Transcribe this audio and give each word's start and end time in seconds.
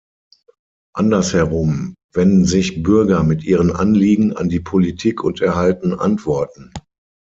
Andersherum 0.95 1.93
wenden 2.11 2.45
sich 2.45 2.81
Bürger 2.81 3.21
mit 3.21 3.43
ihren 3.43 3.71
Anliegen 3.71 4.35
an 4.35 4.49
die 4.49 4.59
Politik 4.59 5.23
und 5.23 5.41
erhalten 5.41 5.93
Antworten. 5.93 6.73